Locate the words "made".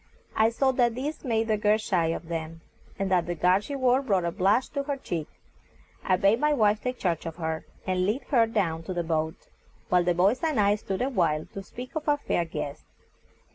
1.23-1.47